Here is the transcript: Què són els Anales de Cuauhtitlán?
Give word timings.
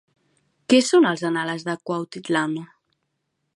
Què 0.73 0.79
són 0.85 1.07
els 1.09 1.23
Anales 1.29 1.67
de 1.69 1.77
Cuauhtitlán? 1.91 2.59